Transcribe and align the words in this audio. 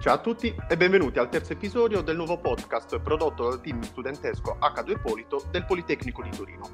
Ciao 0.00 0.14
a 0.14 0.18
tutti 0.18 0.56
e 0.66 0.78
benvenuti 0.78 1.18
al 1.18 1.28
terzo 1.28 1.52
episodio 1.52 2.00
del 2.00 2.16
nuovo 2.16 2.38
podcast 2.38 2.98
prodotto 3.00 3.50
dal 3.50 3.60
team 3.60 3.82
studentesco 3.82 4.56
H2 4.58 4.98
Polito 4.98 5.44
del 5.50 5.66
Politecnico 5.66 6.22
di 6.22 6.30
Torino. 6.30 6.66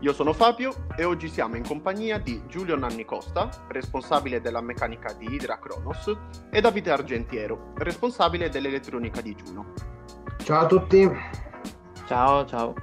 Io 0.00 0.12
sono 0.12 0.32
Fabio 0.32 0.86
e 0.96 1.04
oggi 1.04 1.28
siamo 1.28 1.54
in 1.54 1.64
compagnia 1.64 2.18
di 2.18 2.42
Giulio 2.48 2.76
Nanni 2.76 3.04
Costa, 3.04 3.48
responsabile 3.68 4.40
della 4.40 4.60
meccanica 4.60 5.12
di 5.12 5.26
Hydra 5.26 5.60
Kronos, 5.60 6.12
e 6.50 6.60
Davide 6.60 6.90
Argentiero, 6.90 7.72
responsabile 7.76 8.48
dell'elettronica 8.48 9.20
di 9.20 9.32
Juno. 9.36 9.74
Ciao 10.42 10.62
a 10.62 10.66
tutti. 10.66 11.08
Ciao, 12.06 12.44
ciao. 12.46 12.74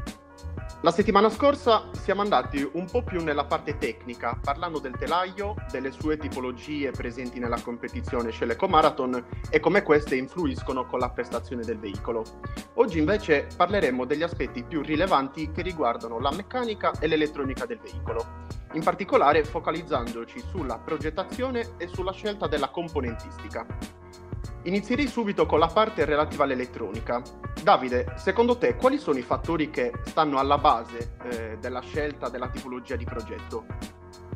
La 0.81 0.91
settimana 0.91 1.29
scorsa 1.29 1.89
siamo 1.91 2.21
andati 2.21 2.65
un 2.71 2.85
po' 2.89 3.03
più 3.03 3.21
nella 3.21 3.43
parte 3.43 3.77
tecnica, 3.77 4.39
parlando 4.41 4.79
del 4.79 4.95
telaio, 4.97 5.55
delle 5.71 5.91
sue 5.91 6.15
tipologie 6.15 6.91
presenti 6.91 7.37
nella 7.37 7.59
competizione 7.61 8.31
Sceleco 8.31 8.65
Marathon 8.69 9.21
e 9.49 9.59
come 9.59 9.83
queste 9.83 10.15
influiscono 10.15 10.85
con 10.85 10.99
la 10.99 11.09
prestazione 11.09 11.65
del 11.65 11.79
veicolo. 11.79 12.23
Oggi 12.75 12.97
invece 12.97 13.49
parleremo 13.57 14.05
degli 14.05 14.23
aspetti 14.23 14.63
più 14.63 14.81
rilevanti 14.81 15.51
che 15.51 15.63
riguardano 15.63 16.17
la 16.17 16.31
meccanica 16.31 16.93
e 16.97 17.07
l'elettronica 17.07 17.65
del 17.65 17.79
veicolo, 17.79 18.45
in 18.71 18.81
particolare 18.81 19.43
focalizzandoci 19.43 20.39
sulla 20.49 20.77
progettazione 20.77 21.71
e 21.75 21.89
sulla 21.89 22.13
scelta 22.13 22.47
della 22.47 22.69
componentistica. 22.69 23.65
Inizierei 24.63 25.07
subito 25.07 25.45
con 25.45 25.59
la 25.59 25.67
parte 25.67 26.05
relativa 26.05 26.43
all'elettronica. 26.43 27.21
Davide, 27.63 28.13
secondo 28.17 28.57
te 28.57 28.75
quali 28.75 28.97
sono 28.97 29.17
i 29.17 29.21
fattori 29.21 29.69
che 29.69 29.91
stanno 30.05 30.37
alla 30.37 30.57
base 30.57 31.15
eh, 31.23 31.57
della 31.59 31.81
scelta 31.81 32.29
della 32.29 32.49
tipologia 32.49 32.95
di 32.95 33.05
progetto? 33.05 33.65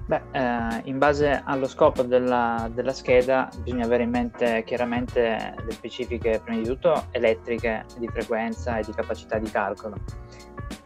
Beh, 0.06 0.22
eh, 0.32 0.82
in 0.86 0.98
base 0.98 1.42
allo 1.46 1.68
scopo 1.68 2.04
della, 2.04 2.70
della, 2.74 2.92
scheda 2.92 3.50
bisogna 3.62 3.86
avere 3.86 4.04
in 4.04 4.10
mente 4.10 4.64
chiaramente 4.66 5.56
le 5.58 5.72
specifiche, 5.72 6.42
prima 6.44 6.62
di 6.62 6.68
tutto, 6.68 7.06
elettriche, 7.12 7.86
di 7.98 8.08
frequenza 8.08 8.78
e 8.78 8.84
di 8.84 8.92
capacità 8.92 9.38
di 9.38 9.50
calcolo. 9.50 9.96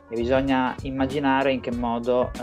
E 0.09 0.15
bisogna 0.15 0.75
immaginare 0.83 1.51
in 1.51 1.61
che 1.61 1.71
modo 1.71 2.31
eh, 2.33 2.39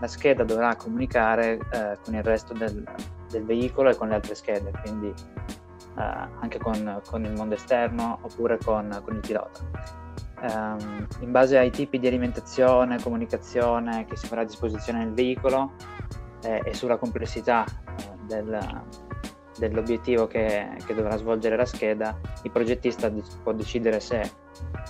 la 0.00 0.06
scheda 0.06 0.44
dovrà 0.44 0.76
comunicare 0.76 1.58
eh, 1.72 1.98
con 2.04 2.14
il 2.14 2.22
resto 2.22 2.52
del, 2.52 2.84
del 3.28 3.44
veicolo 3.44 3.90
e 3.90 3.96
con 3.96 4.08
le 4.08 4.14
altre 4.14 4.36
schede, 4.36 4.70
quindi 4.82 5.12
anche 5.96 6.58
con, 6.58 7.00
con, 7.08 7.24
il 7.24 7.32
mondo 7.32 7.54
esterno 7.54 8.18
oppure 8.22 8.58
con, 8.58 9.00
con 9.04 9.14
il 9.14 9.20
pilota. 9.20 9.60
Um, 10.38 11.06
in 11.20 11.30
base 11.30 11.56
ai 11.56 11.70
tipi 11.70 11.98
di 11.98 12.06
alimentazione, 12.06 13.00
comunicazione 13.00 14.04
che 14.04 14.16
si 14.16 14.26
farà 14.26 14.42
a 14.42 14.44
disposizione 14.44 14.98
nel 14.98 15.14
veicolo 15.14 15.72
eh, 16.42 16.60
e 16.62 16.74
sulla 16.74 16.98
complessità 16.98 17.64
eh, 17.64 18.04
del, 18.26 18.58
dell'obiettivo 19.58 20.26
che, 20.26 20.76
che, 20.84 20.94
dovrà 20.94 21.16
svolgere 21.16 21.56
la 21.56 21.64
scheda, 21.64 22.18
il 22.42 22.50
progettista 22.50 23.10
può 23.42 23.52
decidere 23.52 23.98
se 24.00 24.30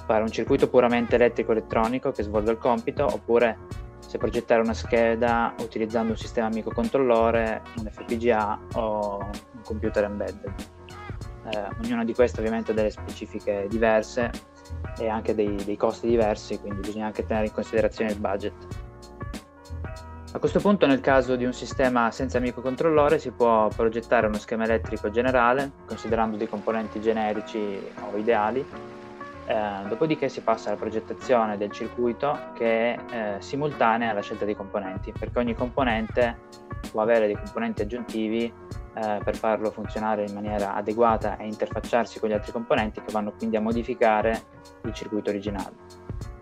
fare 0.05 0.23
un 0.23 0.31
circuito 0.31 0.69
puramente 0.69 1.15
elettrico-elettronico 1.15 2.11
che 2.11 2.25
svolga 2.25 2.51
il 2.51 2.59
compito 2.59 3.07
oppure 3.07 3.57
se 4.01 4.19
progettare 4.19 4.61
una 4.61 4.75
scheda 4.75 5.55
utilizzando 5.61 6.11
un 6.11 6.19
sistema 6.19 6.49
microcontrollore, 6.49 7.63
un 7.79 7.89
FPGA 7.89 8.59
o 8.75 9.19
un 9.19 9.63
computer 9.63 10.05
embedded 10.05 10.75
eh, 11.51 11.69
ognuna 11.83 12.05
di 12.05 12.15
queste 12.15 12.41
ovviamente 12.41 12.73
ha 12.73 12.75
delle 12.75 12.91
specifiche 12.91 13.67
diverse 13.69 14.31
e 14.99 15.09
anche 15.09 15.35
dei, 15.35 15.55
dei 15.65 15.77
costi 15.77 16.09
diversi, 16.09 16.59
quindi 16.59 16.81
bisogna 16.81 17.07
anche 17.07 17.25
tenere 17.25 17.47
in 17.47 17.53
considerazione 17.53 18.11
il 18.11 18.19
budget. 18.19 18.55
A 20.33 20.39
questo 20.39 20.61
punto 20.61 20.87
nel 20.87 21.01
caso 21.01 21.35
di 21.35 21.47
un 21.47 21.55
sistema 21.55 22.11
senza 22.11 22.39
microcontrollore 22.41 23.19
si 23.19 23.31
può 23.31 23.69
progettare 23.69 24.27
uno 24.27 24.37
schema 24.37 24.65
elettrico 24.65 25.09
generale 25.09 25.73
considerando 25.87 26.37
dei 26.37 26.47
componenti 26.47 27.01
generici 27.01 27.59
o 28.13 28.17
ideali, 28.19 28.63
eh, 29.47 29.89
dopodiché 29.89 30.29
si 30.29 30.41
passa 30.41 30.69
alla 30.69 30.79
progettazione 30.79 31.57
del 31.57 31.71
circuito 31.71 32.37
che 32.55 32.95
è 32.95 32.99
eh, 33.11 33.41
simultanea 33.41 34.11
alla 34.11 34.21
scelta 34.21 34.45
dei 34.45 34.57
componenti, 34.57 35.13
perché 35.17 35.39
ogni 35.39 35.55
componente 35.55 36.39
può 36.91 37.03
avere 37.03 37.27
dei 37.27 37.37
componenti 37.37 37.83
aggiuntivi 37.83 38.45
eh, 38.45 39.21
per 39.23 39.37
farlo 39.37 39.71
funzionare 39.71 40.25
in 40.25 40.35
maniera 40.35 40.75
adeguata 40.75 41.37
e 41.37 41.47
interfacciarsi 41.47 42.19
con 42.19 42.29
gli 42.29 42.33
altri 42.33 42.53
componenti 42.53 43.01
che 43.01 43.13
vanno 43.13 43.33
quindi 43.33 43.57
a 43.57 43.61
modificare 43.61 44.43
il 44.83 44.93
circuito 44.93 45.31
originale. 45.31 45.75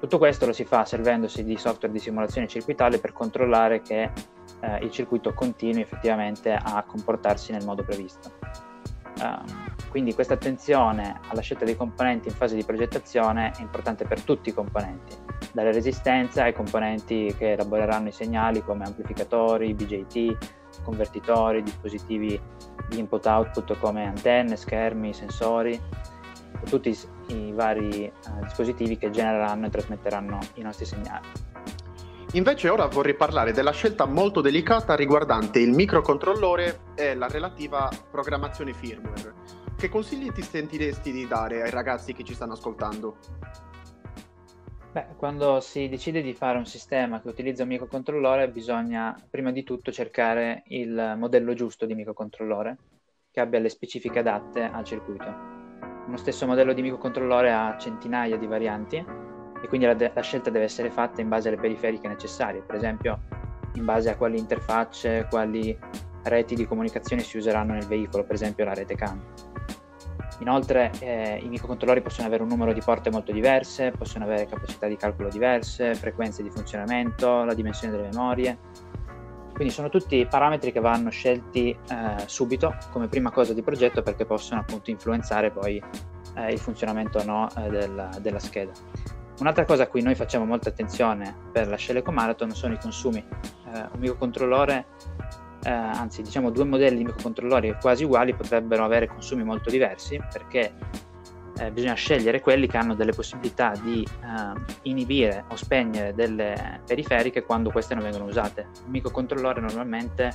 Tutto 0.01 0.19
questo 0.19 0.47
lo 0.47 0.53
si 0.53 0.65
fa 0.65 0.85
servendosi 0.85 1.45
di 1.45 1.57
software 1.57 1.93
di 1.93 1.99
simulazione 1.99 2.47
circuitale 2.47 2.99
per 2.99 3.13
controllare 3.13 3.83
che 3.83 4.11
eh, 4.61 4.79
il 4.83 4.91
circuito 4.91 5.33
continui 5.35 5.83
effettivamente 5.83 6.53
a 6.53 6.83
comportarsi 6.87 7.53
nel 7.53 7.65
modo 7.65 7.85
previsto. 7.85 8.33
Quindi 9.95 10.13
questa 10.13 10.35
attenzione 10.35 11.21
alla 11.29 11.41
scelta 11.41 11.65
dei 11.65 11.77
componenti 11.77 12.27
in 12.27 12.35
fase 12.35 12.57
di 12.57 12.65
progettazione 12.65 13.53
è 13.57 13.61
importante 13.61 14.05
per 14.05 14.23
tutti 14.23 14.49
i 14.49 14.53
componenti, 14.53 15.15
dalle 15.53 15.71
resistenze 15.71 16.43
ai 16.43 16.53
componenti 16.53 17.33
che 17.39 17.53
elaboreranno 17.53 18.09
i 18.09 18.13
segnali 18.13 18.65
come 18.65 18.83
amplificatori, 18.85 19.73
BJT, 19.73 20.83
convertitori, 20.83 21.63
dispositivi 21.63 22.41
di 22.89 22.99
input-output 22.99 23.79
come 23.79 24.05
antenne, 24.05 24.57
schermi, 24.57 25.15
sensori, 25.15 25.81
tutti 26.69 26.99
i 27.29 27.53
vari 27.53 28.11
uh, 28.31 28.43
dispositivi 28.43 28.99
che 28.99 29.11
genereranno 29.11 29.67
e 29.67 29.71
trasmetteranno 29.71 30.41
i 30.55 30.63
nostri 30.63 30.87
segnali. 30.87 31.29
Invece 32.33 32.69
ora 32.69 32.87
vorrei 32.87 33.15
parlare 33.15 33.53
della 33.53 33.71
scelta 33.71 34.07
molto 34.07 34.41
delicata 34.41 34.97
riguardante 34.97 35.61
il 35.61 35.71
microcontrollore 35.71 36.81
e 36.97 37.15
la 37.15 37.29
relativa 37.29 37.89
programmazione 38.11 38.73
firmware. 38.73 39.64
Che 39.77 39.89
consigli 39.89 40.33
ti 40.33 40.43
sentiresti 40.43 41.13
di 41.13 41.27
dare 41.27 41.63
ai 41.63 41.71
ragazzi 41.71 42.13
che 42.13 42.25
ci 42.25 42.35
stanno 42.35 42.55
ascoltando? 42.55 43.17
Beh, 44.93 45.07
quando 45.17 45.61
si 45.61 45.89
decide 45.89 46.23
di 46.23 46.33
fare 46.35 46.57
un 46.57 46.67
sistema 46.67 47.21
che 47.21 47.29
utilizza 47.29 47.65
un 47.65 47.71
microcontrollore 47.71 48.49
bisogna 48.49 49.21
prima 49.29 49.51
di 49.51 49.65
tutto 49.65 49.91
cercare 49.91 50.63
il 50.69 51.17
modello 51.19 51.53
giusto 51.53 51.85
di 51.85 51.95
microcontrollore 51.95 52.77
che 53.33 53.41
abbia 53.41 53.59
le 53.59 53.69
specifiche 53.69 54.21
adatte 54.21 54.63
al 54.63 54.85
circuito. 54.85 55.27
Uno 56.07 56.17
stesso 56.17 56.47
modello 56.47 56.73
di 56.73 56.83
microcontrollore 56.83 57.53
ha 57.53 57.77
centinaia 57.77 58.37
di 58.37 58.47
varianti 58.47 58.97
e 58.97 59.67
quindi 59.67 59.87
la, 59.87 59.95
de- 59.95 60.13
la 60.15 60.21
scelta 60.21 60.51
deve 60.51 60.67
essere 60.67 60.91
fatta 60.91 61.21
in 61.21 61.29
base 61.29 61.49
alle 61.49 61.59
periferiche 61.59 62.07
necessarie, 62.07 62.63
per 62.63 62.77
esempio 62.77 63.21
in 63.75 63.85
base 63.85 64.11
a 64.11 64.17
quali 64.17 64.39
interfacce, 64.39 65.27
quali 65.29 65.77
reti 66.25 66.55
di 66.55 66.67
comunicazione 66.67 67.23
si 67.23 67.37
useranno 67.37 67.73
nel 67.75 67.87
veicolo, 67.87 68.25
per 68.25 68.35
esempio 68.35 68.65
la 68.65 68.75
rete 68.75 68.95
CAN. 68.95 69.23
Inoltre 70.41 70.91
eh, 71.01 71.41
i 71.43 71.49
microcontrollori 71.49 72.03
possono 72.03 72.27
avere 72.27 72.43
un 72.43 72.49
numero 72.49 72.73
di 72.73 72.81
porte 72.85 73.11
molto 73.11 73.33
diverse, 73.33 73.93
possono 73.97 74.25
avere 74.25 74.47
capacità 74.47 74.87
di 74.87 74.97
calcolo 74.97 75.29
diverse, 75.29 75.95
frequenze 75.95 76.43
di 76.43 76.51
funzionamento, 76.51 77.45
la 77.45 77.55
dimensione 77.55 77.97
delle 77.97 78.09
memorie. 78.09 78.59
Quindi 79.55 79.73
sono 79.73 79.89
tutti 79.89 80.27
parametri 80.29 80.73
che 80.73 80.81
vanno 80.81 81.11
scelti 81.11 81.71
eh, 81.71 81.77
subito 82.27 82.75
come 82.91 83.07
prima 83.07 83.31
cosa 83.31 83.55
di 83.55 83.63
progetto 83.63 84.03
perché 84.03 84.25
possono 84.25 84.61
appunto 84.61 84.91
influenzare 84.91 85.53
poi 85.53 85.81
eh, 86.35 86.53
il 86.53 86.59
funzionamento 86.59 87.19
o 87.19 87.25
no 87.25 87.49
eh, 87.57 87.69
della, 87.69 88.11
della, 88.21 88.41
scheda. 88.41 88.73
Un'altra 89.39 89.65
cosa 89.65 89.85
a 89.85 89.87
cui 89.87 90.03
noi 90.03 90.17
facciamo 90.17 90.45
molta 90.45 90.71
attenzione 90.71 91.35
per 91.53 91.69
la 91.69 91.77
Sheleco 91.77 92.11
Marathon 92.11 92.51
sono 92.51 92.75
i 92.75 92.79
consumi. 92.79 93.19
Eh, 93.19 93.79
un 93.79 93.99
microcontrollore 94.01 94.87
eh, 95.65 95.71
anzi 95.71 96.23
diciamo 96.23 96.51
due 96.51 96.65
modelli 96.65 96.99
di 96.99 97.05
microcontrollori 97.05 97.77
quasi 97.81 98.05
uguali 98.05 98.35
potrebbero 98.35 98.85
avere 98.85 99.07
consumi 99.07 99.45
molto 99.45 99.71
diversi 99.71 100.21
perché 100.31 100.75
eh, 101.59 101.71
bisogna 101.71 101.95
scegliere 101.95 102.41
quelli 102.41 102.67
che 102.67 102.77
hanno 102.77 102.95
delle 102.95 103.13
possibilità 103.13 103.73
di 103.83 104.03
eh, 104.03 104.61
inibire 104.83 105.45
o 105.49 105.57
spegnere 105.57 106.15
delle 106.15 106.81
periferiche 106.87 107.45
quando 107.45 107.71
queste 107.71 107.95
non 107.95 108.03
vengono 108.03 108.25
usate. 108.25 108.67
Un 108.85 108.91
microcontrollore 108.91 109.61
normalmente 109.61 110.35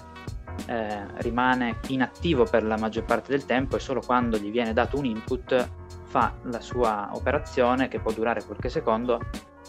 eh, 0.67 1.05
rimane 1.17 1.79
inattivo 1.87 2.45
per 2.45 2.63
la 2.63 2.77
maggior 2.77 3.03
parte 3.03 3.31
del 3.31 3.45
tempo 3.45 3.75
e 3.75 3.79
solo 3.79 4.01
quando 4.01 4.37
gli 4.37 4.49
viene 4.49 4.73
dato 4.73 4.97
un 4.97 5.05
input 5.05 5.69
fa 6.05 6.33
la 6.43 6.61
sua 6.61 7.09
operazione 7.13 7.87
che 7.87 7.99
può 7.99 8.11
durare 8.11 8.43
qualche 8.43 8.69
secondo 8.69 9.19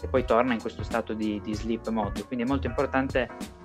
e 0.01 0.07
poi 0.07 0.25
torna 0.25 0.53
in 0.53 0.61
questo 0.61 0.83
stato 0.83 1.13
di, 1.13 1.39
di 1.43 1.53
sleep 1.53 1.89
mode. 1.89 2.23
Quindi 2.25 2.45
è 2.45 2.47
molto 2.47 2.65
importante 2.65 3.59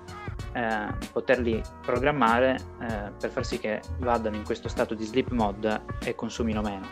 eh, 0.57 0.87
poterli 1.11 1.61
programmare 1.85 2.57
eh, 2.81 3.11
per 3.19 3.29
far 3.29 3.45
sì 3.45 3.59
che 3.59 3.79
vadano 3.99 4.35
in 4.35 4.43
questo 4.43 4.67
stato 4.67 4.95
di 4.95 5.03
sleep 5.03 5.29
mode 5.29 5.81
e 6.03 6.15
consumino 6.15 6.61
meno. 6.61 6.87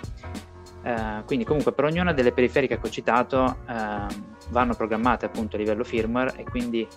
Eh, 0.83 1.23
quindi 1.25 1.45
comunque 1.45 1.71
per 1.71 1.85
ognuna 1.85 2.13
delle 2.13 2.31
periferiche 2.31 2.79
che 2.79 2.87
ho 2.87 2.91
citato 2.91 3.57
ehm, 3.67 4.07
vanno 4.49 4.75
programmate 4.75 5.25
appunto 5.25 5.55
a 5.55 5.59
livello 5.59 5.83
firmware 5.83 6.35
e 6.35 6.43
quindi 6.43 6.87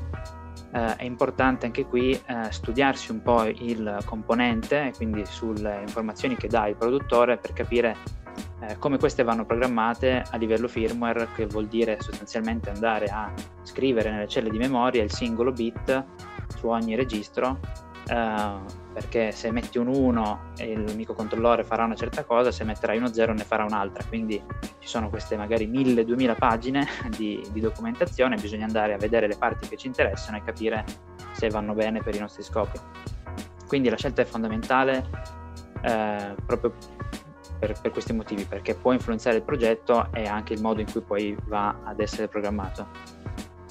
eh, 0.72 0.96
è 0.96 1.04
importante 1.04 1.64
anche 1.64 1.86
qui 1.86 2.12
eh, 2.12 2.50
studiarsi 2.50 3.12
un 3.12 3.22
po' 3.22 3.44
il 3.44 3.98
componente, 4.04 4.92
quindi 4.94 5.24
sulle 5.24 5.80
informazioni 5.80 6.36
che 6.36 6.48
dà 6.48 6.66
il 6.66 6.76
produttore 6.76 7.38
per 7.38 7.54
capire 7.54 7.96
eh, 8.60 8.76
come 8.78 8.98
queste 8.98 9.22
vanno 9.22 9.46
programmate 9.46 10.22
a 10.30 10.36
livello 10.36 10.68
firmware, 10.68 11.28
che 11.34 11.46
vuol 11.46 11.66
dire 11.66 11.96
sostanzialmente 11.98 12.68
andare 12.68 13.06
a 13.06 13.32
scrivere 13.62 14.10
nelle 14.10 14.28
celle 14.28 14.50
di 14.50 14.58
memoria 14.58 15.02
il 15.02 15.10
singolo 15.10 15.50
bit 15.50 16.04
su 16.56 16.68
ogni 16.68 16.94
registro 16.94 17.86
Uh, 18.08 18.64
perché 18.94 19.32
se 19.32 19.50
metti 19.50 19.76
un 19.76 19.88
1 19.88 20.52
il 20.60 20.96
microcontrollore 20.96 21.62
farà 21.62 21.84
una 21.84 21.94
certa 21.94 22.24
cosa, 22.24 22.50
se 22.50 22.64
metterai 22.64 22.96
uno 22.96 23.12
0 23.12 23.34
ne 23.34 23.44
farà 23.44 23.64
un'altra, 23.64 24.02
quindi 24.08 24.42
ci 24.78 24.88
sono 24.88 25.10
queste 25.10 25.36
magari 25.36 25.68
1000-2000 25.68 26.36
pagine 26.36 26.86
di, 27.14 27.46
di, 27.52 27.60
documentazione, 27.60 28.36
bisogna 28.36 28.64
andare 28.64 28.94
a 28.94 28.96
vedere 28.96 29.26
le 29.28 29.36
parti 29.36 29.68
che 29.68 29.76
ci 29.76 29.88
interessano 29.88 30.38
e 30.38 30.42
capire 30.42 30.86
se 31.32 31.50
vanno 31.50 31.74
bene 31.74 32.02
per 32.02 32.14
i 32.14 32.18
nostri 32.18 32.42
scopi. 32.42 32.78
Quindi 33.66 33.90
la 33.90 33.96
scelta 33.96 34.22
è 34.22 34.24
fondamentale 34.24 35.06
eh, 35.82 36.34
proprio 36.46 36.72
per, 37.58 37.78
per, 37.78 37.90
questi 37.90 38.14
motivi, 38.14 38.44
perché 38.44 38.74
può 38.74 38.92
influenzare 38.92 39.36
il 39.36 39.42
progetto 39.42 40.08
e 40.14 40.26
anche 40.26 40.54
il 40.54 40.62
modo 40.62 40.80
in 40.80 40.90
cui 40.90 41.02
poi 41.02 41.36
va 41.44 41.80
ad 41.84 42.00
essere 42.00 42.26
programmato. 42.26 42.86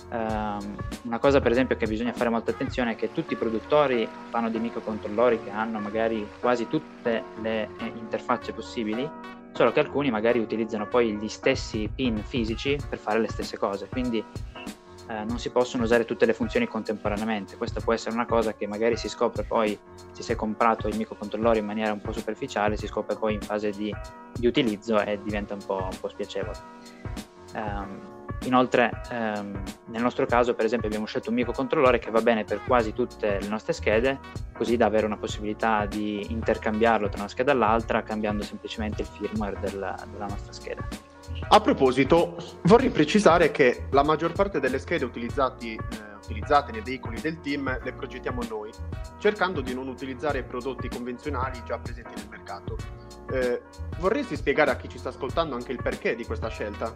Um, 0.09 0.77
una 1.04 1.19
cosa 1.19 1.42
per 1.42 1.51
esempio 1.51 1.75
che 1.75 1.86
bisogna 1.86 2.13
fare 2.13 2.30
molta 2.30 2.51
attenzione 2.51 2.92
è 2.92 2.95
che 2.95 3.12
tutti 3.12 3.33
i 3.33 3.36
produttori 3.36 4.07
fanno 4.30 4.50
dei 4.50 4.62
microcontrollori 4.62 5.44
che 5.44 5.50
hanno 5.50 5.80
magari 5.80 6.25
quasi 6.39 6.69
tutte 6.69 7.24
le 7.42 7.63
eh, 7.77 7.92
interfacce 7.94 8.54
possibili, 8.54 9.09
solo 9.51 9.74
che 9.74 9.81
alcuni 9.81 10.09
magari 10.09 10.39
utilizzano 10.39 10.88
poi 10.88 11.13
gli 11.18 11.27
stessi 11.27 11.89
pin 11.94 12.24
fisici 12.24 12.77
per 12.88 13.00
fare 13.00 13.19
le 13.19 13.27
stesse 13.27 13.57
cose, 13.57 13.88
quindi 13.88 14.24
eh, 15.09 15.24
non 15.25 15.39
si 15.39 15.50
possono 15.50 15.83
usare 15.83 16.06
tutte 16.06 16.25
le 16.25 16.33
funzioni 16.33 16.68
contemporaneamente. 16.68 17.57
Questa 17.57 17.81
può 17.81 17.92
essere 17.92 18.15
una 18.15 18.25
cosa 18.25 18.53
che 18.53 18.65
magari 18.65 18.95
si 18.95 19.10
scopre 19.10 19.44
poi, 19.44 19.77
se 20.12 20.24
si 20.24 20.31
è 20.31 20.36
comprato 20.36 20.88
il 20.88 20.95
microcontrollore 20.95 21.60
in 21.60 21.65
maniera 21.65 21.92
un 21.92 22.00
po' 22.01 22.13
superficiale, 22.13 22.77
si 22.77 22.88
scopre 22.88 23.18
poi 23.18 23.33
in 23.33 23.42
fase 23.42 23.71
di, 23.71 23.94
di 24.38 24.48
utilizzo 24.48 25.01
e 25.01 25.19
diventa 25.21 25.53
un 25.53 25.65
po', 25.65 25.83
un 25.92 25.98
po 26.00 26.07
spiacevole. 26.07 26.57
Um, 27.53 28.15
Inoltre, 28.44 29.01
ehm, 29.10 29.63
nel 29.88 30.01
nostro 30.01 30.25
caso, 30.25 30.54
per 30.54 30.66
esempio, 30.66 30.88
abbiamo 30.88 31.06
scelto 31.06 31.30
un 31.30 31.36
microcontrollore 31.36 32.00
che 32.00 32.12
va 32.12 32.22
bene 32.22 32.44
per 32.44 32.62
quasi 32.63 32.94
tutte 32.94 33.39
le 33.39 33.48
nostre 33.48 33.74
schede, 33.74 34.19
così 34.54 34.78
da 34.78 34.86
avere 34.86 35.06
una 35.06 35.18
possibilità 35.18 35.86
di 35.86 36.31
intercambiarlo 36.31 37.10
tra 37.10 37.19
una 37.19 37.30
scheda 37.30 37.51
e 37.51 37.56
l'altra, 37.56 38.04
cambiando 38.04 38.44
semplicemente 38.44 39.01
il 39.01 39.07
firmware 39.07 39.57
della, 39.60 39.95
della 40.12 40.28
nostra 40.28 40.54
scheda. 40.54 40.88
A 41.50 41.62
proposito, 41.62 42.38
vorrei 42.63 42.89
precisare 42.89 43.51
che 43.51 43.88
la 43.92 44.04
maggior 44.04 44.31
parte 44.31 44.60
delle 44.60 44.80
schede 44.80 45.06
utilizzati, 45.06 45.74
eh, 45.75 46.16
utilizzate 46.24 46.72
nei 46.72 46.81
veicoli 46.81 47.19
del 47.19 47.39
team 47.42 47.80
le 47.84 47.94
progettiamo 47.94 48.42
noi, 48.50 48.72
cercando 49.19 49.62
di 49.62 49.74
non 49.74 49.88
utilizzare 49.88 50.44
prodotti 50.44 50.89
convenzionali 50.89 51.62
già 51.66 51.78
presenti 51.80 52.13
nel 52.16 52.28
mercato. 52.30 52.75
Eh, 53.31 53.62
vorresti 54.00 54.36
spiegare 54.36 54.72
a 54.72 54.78
chi 54.78 54.88
ci 54.88 54.98
sta 54.98 55.10
ascoltando 55.10 55.56
anche 55.56 55.72
il 55.72 55.81
perché 55.81 56.16
di 56.16 56.25
questa 56.25 56.48
scelta? 56.48 56.95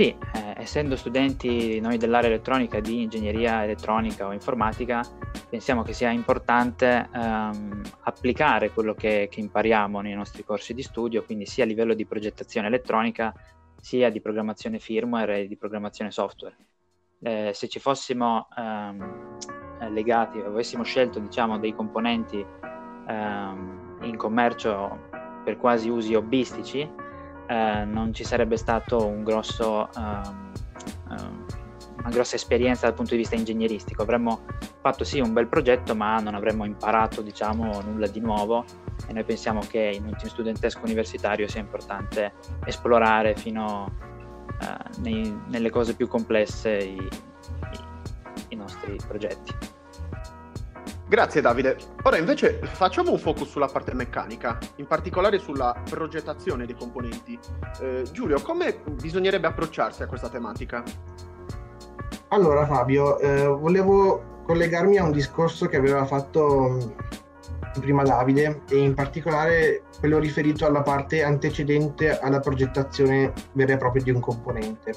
Sì, 0.00 0.16
eh, 0.32 0.54
essendo 0.56 0.96
studenti 0.96 1.78
noi 1.78 1.98
dell'area 1.98 2.30
elettronica 2.30 2.80
di 2.80 3.02
ingegneria 3.02 3.64
elettronica 3.64 4.26
o 4.26 4.32
informatica, 4.32 5.02
pensiamo 5.46 5.82
che 5.82 5.92
sia 5.92 6.08
importante 6.08 7.06
ehm, 7.12 7.82
applicare 8.04 8.70
quello 8.70 8.94
che, 8.94 9.28
che, 9.30 9.40
impariamo 9.40 10.00
nei 10.00 10.14
nostri 10.14 10.42
corsi 10.42 10.72
di 10.72 10.82
studio, 10.82 11.22
quindi 11.22 11.44
sia 11.44 11.64
a 11.64 11.66
livello 11.66 11.92
di 11.92 12.06
progettazione 12.06 12.68
elettronica, 12.68 13.34
sia 13.78 14.08
di 14.08 14.22
programmazione 14.22 14.78
firmware 14.78 15.40
e 15.40 15.46
di 15.46 15.58
programmazione 15.58 16.10
software. 16.10 16.56
Eh, 17.20 17.50
se 17.52 17.68
ci 17.68 17.78
fossimo 17.78 18.48
ehm, 18.56 19.36
legati, 19.90 20.38
avessimo 20.38 20.82
scelto 20.82 21.18
diciamo, 21.18 21.58
dei 21.58 21.74
componenti 21.74 22.42
ehm, 23.06 23.98
in 24.04 24.16
commercio 24.16 25.10
per 25.44 25.58
quasi 25.58 25.90
usi 25.90 26.14
hobbistici, 26.14 26.88
eh, 27.50 27.84
non 27.84 28.14
ci 28.14 28.22
sarebbe 28.22 28.56
stato 28.56 29.04
un 29.04 29.24
grosso, 29.24 29.88
um, 29.96 30.52
um, 31.08 31.46
una 31.98 32.08
grossa 32.10 32.36
esperienza 32.36 32.86
dal 32.86 32.94
punto 32.94 33.10
di 33.10 33.16
vista 33.18 33.34
ingegneristico. 33.34 34.02
Avremmo 34.02 34.42
fatto 34.80 35.02
sì 35.02 35.18
un 35.18 35.32
bel 35.32 35.48
progetto, 35.48 35.96
ma 35.96 36.20
non 36.20 36.36
avremmo 36.36 36.64
imparato 36.64 37.22
diciamo, 37.22 37.80
nulla 37.80 38.06
di 38.06 38.20
nuovo 38.20 38.64
e 39.08 39.12
noi 39.12 39.24
pensiamo 39.24 39.60
che 39.68 39.80
in 39.80 40.04
un 40.04 40.16
team 40.16 40.28
studentesco 40.28 40.82
universitario 40.84 41.48
sia 41.48 41.60
importante 41.60 42.34
esplorare 42.66 43.34
fino 43.34 43.90
uh, 44.46 45.00
nei, 45.00 45.36
nelle 45.48 45.70
cose 45.70 45.96
più 45.96 46.06
complesse 46.06 46.76
i, 46.76 46.94
i, 46.94 47.80
i 48.50 48.54
nostri 48.54 48.96
progetti. 49.08 49.69
Grazie 51.10 51.40
Davide. 51.40 51.76
Ora 52.04 52.18
invece 52.18 52.60
facciamo 52.62 53.10
un 53.10 53.18
focus 53.18 53.48
sulla 53.48 53.66
parte 53.66 53.92
meccanica, 53.92 54.58
in 54.76 54.86
particolare 54.86 55.40
sulla 55.40 55.74
progettazione 55.90 56.66
dei 56.66 56.76
componenti. 56.76 57.36
Eh, 57.80 58.04
Giulio, 58.12 58.40
come 58.40 58.78
bisognerebbe 58.92 59.48
approcciarsi 59.48 60.04
a 60.04 60.06
questa 60.06 60.28
tematica? 60.28 60.84
Allora 62.28 62.64
Fabio, 62.64 63.18
eh, 63.18 63.44
volevo 63.44 64.42
collegarmi 64.46 64.98
a 64.98 65.02
un 65.02 65.10
discorso 65.10 65.66
che 65.66 65.78
aveva 65.78 66.04
fatto 66.04 66.94
prima 67.80 68.04
Davide 68.04 68.60
e 68.68 68.78
in 68.78 68.94
particolare 68.94 69.82
quello 69.98 70.20
riferito 70.20 70.64
alla 70.64 70.82
parte 70.82 71.24
antecedente 71.24 72.20
alla 72.20 72.38
progettazione 72.38 73.32
vera 73.54 73.72
e 73.72 73.78
propria 73.78 74.04
di 74.04 74.12
un 74.12 74.20
componente. 74.20 74.94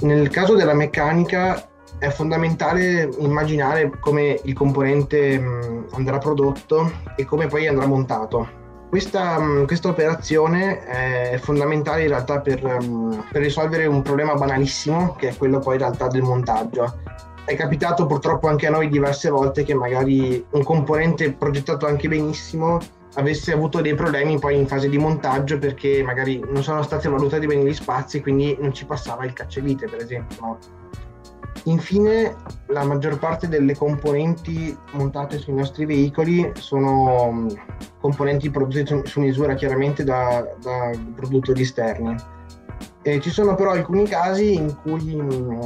Nel 0.00 0.30
caso 0.30 0.56
della 0.56 0.74
meccanica 0.74 1.68
è 1.98 2.10
fondamentale 2.10 3.08
immaginare 3.18 3.90
come 4.00 4.40
il 4.42 4.52
componente 4.52 5.38
mh, 5.38 5.86
andrà 5.92 6.18
prodotto 6.18 6.90
e 7.16 7.24
come 7.24 7.46
poi 7.46 7.66
andrà 7.66 7.86
montato. 7.86 8.62
Questa, 8.88 9.38
mh, 9.38 9.66
questa 9.66 9.88
operazione 9.88 10.84
è 10.84 11.38
fondamentale 11.38 12.02
in 12.02 12.08
realtà 12.08 12.40
per, 12.40 12.62
mh, 12.62 13.26
per, 13.32 13.42
risolvere 13.42 13.86
un 13.86 14.02
problema 14.02 14.34
banalissimo 14.34 15.14
che 15.14 15.30
è 15.30 15.36
quello 15.36 15.58
poi 15.58 15.74
in 15.74 15.80
realtà 15.80 16.08
del 16.08 16.22
montaggio. 16.22 17.00
È 17.44 17.54
capitato 17.56 18.06
purtroppo 18.06 18.48
anche 18.48 18.66
a 18.66 18.70
noi 18.70 18.88
diverse 18.88 19.28
volte 19.28 19.64
che 19.64 19.74
magari 19.74 20.44
un 20.50 20.62
componente 20.62 21.32
progettato 21.32 21.86
anche 21.86 22.08
benissimo 22.08 22.78
avesse 23.14 23.52
avuto 23.52 23.80
dei 23.80 23.94
problemi 23.94 24.38
poi 24.38 24.58
in 24.58 24.66
fase 24.66 24.88
di 24.88 24.98
montaggio 24.98 25.58
perché 25.58 26.02
magari 26.02 26.42
non 26.50 26.62
sono 26.62 26.82
stati 26.82 27.06
valutati 27.08 27.46
bene 27.46 27.64
gli 27.64 27.74
spazi 27.74 28.20
quindi 28.20 28.56
non 28.58 28.72
ci 28.72 28.86
passava 28.86 29.24
il 29.24 29.32
cacciavite 29.32 29.86
per 29.88 30.00
esempio. 30.00 30.58
Infine, 31.64 32.36
la 32.66 32.84
maggior 32.84 33.18
parte 33.18 33.48
delle 33.48 33.74
componenti 33.74 34.76
montate 34.92 35.38
sui 35.38 35.54
nostri 35.54 35.86
veicoli 35.86 36.52
sono 36.54 37.30
mm, 37.32 37.48
componenti 38.00 38.50
prodotte 38.50 39.06
su 39.06 39.20
misura 39.20 39.54
chiaramente 39.54 40.04
da, 40.04 40.46
da 40.60 40.90
produttori 41.14 41.62
esterni. 41.62 42.14
E 43.02 43.20
ci 43.20 43.30
sono 43.30 43.54
però 43.54 43.70
alcuni 43.70 44.06
casi 44.06 44.54
in 44.54 44.76
cui, 44.82 45.16
mm, 45.16 45.60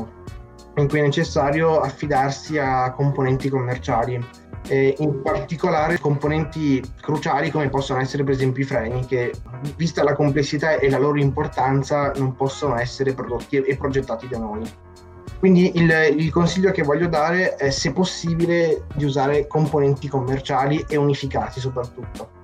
in 0.77 0.89
cui 0.89 1.00
è 1.00 1.02
necessario 1.02 1.81
affidarsi 1.81 2.59
a 2.59 2.93
componenti 2.93 3.49
commerciali, 3.49 4.25
e 4.69 4.95
in 4.99 5.23
particolare 5.23 5.99
componenti 5.99 6.83
cruciali 7.00 7.50
come 7.50 7.71
possono 7.71 8.00
essere 8.00 8.23
per 8.23 8.35
esempio 8.35 8.62
i 8.62 8.67
freni 8.67 9.07
che 9.07 9.33
vista 9.76 10.02
la 10.05 10.14
complessità 10.14 10.78
e 10.78 10.90
la 10.90 10.99
loro 10.99 11.19
importanza 11.19 12.12
non 12.17 12.35
possono 12.35 12.76
essere 12.76 13.14
prodotti 13.14 13.57
e 13.57 13.76
progettati 13.76 14.28
da 14.28 14.38
noi. 14.38 14.71
Quindi 15.38 15.78
il, 15.78 15.90
il, 16.16 16.30
consiglio 16.33 16.73
che 16.73 16.83
voglio 16.83 17.07
dare 17.07 17.54
è 17.54 17.71
se 17.71 17.92
possibile 17.92 18.85
di 18.95 19.04
usare 19.04 19.47
componenti 19.47 20.09
commerciali 20.09 20.85
e 20.88 20.97
unificati 20.97 21.61
soprattutto. 21.61 22.37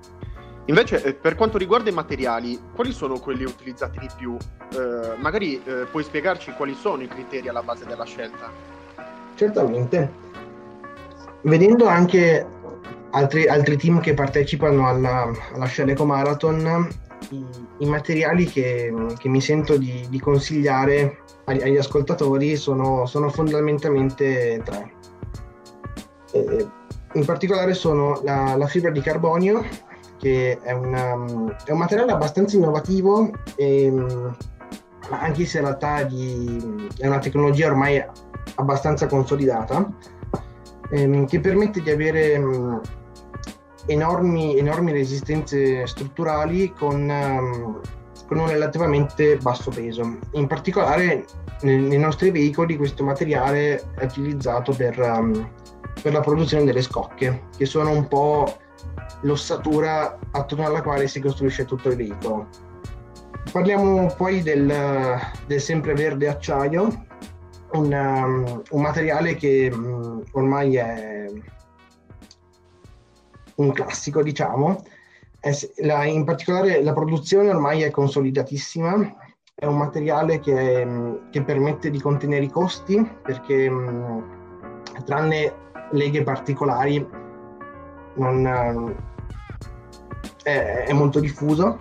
Invece 0.67 1.03
eh, 1.03 1.13
per 1.13 1.35
quanto 1.35 1.57
riguarda 1.57 1.89
i 1.89 1.93
materiali, 1.93 2.59
quali 2.73 2.91
sono 2.91 3.19
quelli 3.19 3.43
utilizzati 3.43 3.99
di 3.99 4.07
più? 4.15 4.37
Eh, 4.37 5.15
magari 5.17 5.61
eh, 5.63 5.85
puoi 5.91 6.03
spiegarci 6.03 6.53
quali 6.53 6.73
sono 6.73 7.03
i 7.03 7.07
criteri 7.07 7.49
alla 7.49 7.61
base 7.61 7.85
della 7.85 8.05
scelta? 8.05 8.49
Certamente. 9.35 10.23
Vedendo 11.41 11.87
anche 11.87 12.47
altri, 13.11 13.47
altri 13.47 13.77
team 13.77 13.99
che 13.99 14.13
partecipano 14.13 14.87
alla, 14.87 15.31
alla 15.53 15.67
Sheleco 15.67 16.05
Marathon, 16.05 16.87
i, 17.29 17.45
i 17.79 17.85
materiali 17.85 18.45
che, 18.45 18.93
che, 19.17 19.29
mi 19.29 19.41
sento 19.41 19.77
di, 19.77 20.05
di 20.09 20.19
consigliare 20.19 21.19
agli, 21.45 21.61
agli 21.61 21.77
ascoltatori 21.77 22.55
sono, 22.55 23.05
sono, 23.05 23.29
fondamentalmente 23.29 24.61
tre. 24.63 24.93
Eh, 26.31 26.67
in 27.13 27.25
particolare 27.25 27.73
sono 27.73 28.21
la, 28.23 28.55
la, 28.55 28.67
fibra 28.67 28.91
di 28.91 29.01
carbonio, 29.01 29.63
che 30.19 30.59
è, 30.61 30.71
una, 30.71 31.13
è 31.63 31.71
un 31.71 31.77
materiale 31.77 32.11
abbastanza 32.11 32.55
innovativo, 32.55 33.31
e, 33.55 33.91
anche 35.09 35.45
se 35.45 35.59
in 35.59 35.63
realtà 35.65 36.03
di, 36.03 36.89
è 36.97 37.07
una 37.07 37.19
tecnologia 37.19 37.67
ormai 37.67 38.03
abbastanza 38.55 39.07
consolidata, 39.07 39.87
ehm, 40.89 41.25
che 41.25 41.39
permette 41.39 41.81
di 41.81 41.89
avere 41.89 42.37
enormi, 43.87 44.57
enormi, 44.57 44.91
resistenze 44.91 45.85
strutturali 45.87 46.73
con, 46.73 47.09
um, 47.09 47.81
con 48.27 48.39
un 48.39 48.47
relativamente 48.47 49.37
basso 49.37 49.71
peso. 49.71 50.17
In 50.31 50.47
particolare 50.47 51.25
nei, 51.61 51.77
nei, 51.77 51.99
nostri 51.99 52.31
veicoli 52.31 52.77
questo 52.77 53.03
materiale 53.03 53.83
è 53.95 54.05
utilizzato 54.05 54.73
per, 54.73 54.99
um, 54.99 55.49
per 56.01 56.13
la 56.13 56.21
produzione 56.21 56.65
delle 56.65 56.81
scocche, 56.81 57.43
che 57.55 57.65
sono 57.65 57.91
un 57.91 58.07
po' 58.07 58.57
l'ossatura 59.21 60.17
attorno 60.31 60.65
alla 60.65 60.81
quale 60.81 61.07
si 61.07 61.19
costruisce 61.19 61.65
tutto 61.65 61.89
il 61.89 61.95
veicolo. 61.95 62.47
Parliamo 63.51 64.13
poi 64.17 64.41
del, 64.41 64.73
del 65.45 65.61
sempreverde 65.61 66.27
acciaio, 66.27 67.05
un, 67.73 67.93
um, 67.93 68.61
un 68.69 68.81
materiale 68.81 69.35
che 69.35 69.71
um, 69.73 70.23
ormai 70.31 70.75
è, 70.75 71.25
un 73.55 73.71
classico, 73.71 74.21
diciamo. 74.21 74.83
La, 75.77 76.05
in 76.05 76.23
particolare 76.23 76.81
la 76.81 76.93
produzione 76.93 77.49
ormai 77.49 77.83
è 77.83 77.91
consolidatissima, 77.91 79.15
è 79.53 79.65
un 79.65 79.77
materiale 79.77 80.39
che, 80.39 81.19
che 81.29 81.43
permette 81.43 81.91
di 81.91 82.01
contenere 82.01 82.45
i 82.45 82.49
costi 82.49 83.07
perché 83.21 83.71
tranne 85.05 85.53
leghe 85.91 86.23
particolari 86.23 87.07
non, 88.15 88.95
è, 90.43 90.85
è 90.87 90.93
molto 90.93 91.19
diffuso 91.19 91.77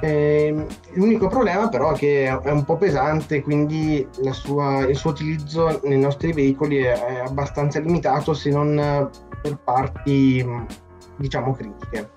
eh, 0.00 0.66
l'unico 0.92 1.28
problema 1.28 1.68
però 1.68 1.92
è 1.92 1.96
che 1.96 2.26
è 2.26 2.50
un 2.50 2.64
po' 2.64 2.76
pesante, 2.76 3.42
quindi 3.42 4.06
sua, 4.32 4.80
il 4.80 4.96
suo 4.96 5.10
utilizzo 5.10 5.80
nei 5.84 5.98
nostri 5.98 6.32
veicoli 6.32 6.78
è, 6.78 6.92
è, 6.92 7.18
abbastanza 7.20 7.80
limitato 7.80 8.34
se 8.34 8.50
non 8.50 9.10
parti 9.54 10.44
diciamo 11.16 11.52
critiche. 11.52 12.10